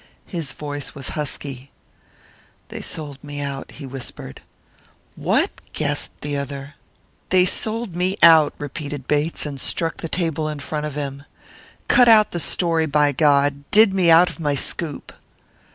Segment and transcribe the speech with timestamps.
[0.25, 1.69] His voice was husky.
[2.69, 4.41] "They sold me out," he whispered.
[5.15, 6.73] "What!" gasped the other.
[7.29, 11.25] "They sold me out!" repeated Bates, and struck the table in front of him.
[11.87, 13.63] "Cut out the story, by God!
[13.69, 15.13] Did me out of my scoop!